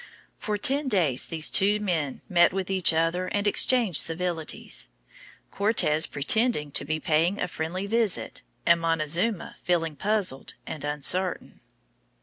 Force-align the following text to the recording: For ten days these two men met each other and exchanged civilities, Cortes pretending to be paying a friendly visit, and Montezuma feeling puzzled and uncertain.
For 0.35 0.57
ten 0.57 0.87
days 0.87 1.27
these 1.27 1.51
two 1.51 1.79
men 1.79 2.21
met 2.27 2.51
each 2.71 2.91
other 2.91 3.27
and 3.27 3.45
exchanged 3.45 4.01
civilities, 4.01 4.89
Cortes 5.51 6.07
pretending 6.07 6.71
to 6.71 6.83
be 6.83 6.99
paying 6.99 7.39
a 7.39 7.47
friendly 7.47 7.85
visit, 7.85 8.41
and 8.65 8.81
Montezuma 8.81 9.57
feeling 9.61 9.95
puzzled 9.95 10.55
and 10.65 10.83
uncertain. 10.83 11.61